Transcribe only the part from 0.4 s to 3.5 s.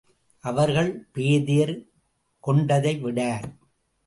அவர்கள் பேதையர் கொண்டதை விடார்!